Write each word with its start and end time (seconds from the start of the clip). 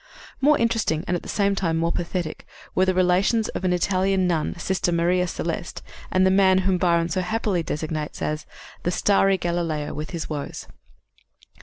"More 0.47 0.57
interesting, 0.57 1.03
and 1.07 1.15
at 1.15 1.21
the 1.21 1.29
same 1.29 1.53
time 1.53 1.77
more 1.77 1.91
pathetic, 1.91 2.47
were 2.73 2.85
the 2.85 2.93
relations 2.95 3.49
of 3.49 3.63
an 3.63 3.71
Italian 3.71 4.25
nun, 4.25 4.57
Sister 4.57 4.91
Maria 4.91 5.27
Celeste, 5.27 5.83
and 6.09 6.25
the 6.25 6.31
man 6.31 6.57
whom 6.65 6.79
Byron 6.79 7.07
so 7.09 7.21
happily 7.21 7.61
designates 7.61 8.19
as 8.19 8.47
"The 8.81 8.89
starry 8.89 9.37
Galileo, 9.37 9.93
with 9.93 10.09
his 10.09 10.27
woes." 10.27 10.65